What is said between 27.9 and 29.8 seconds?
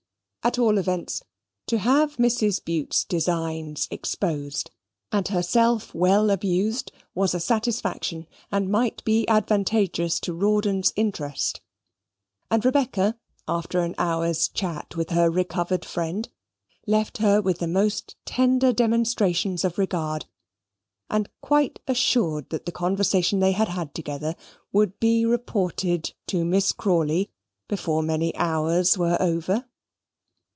many hours were over.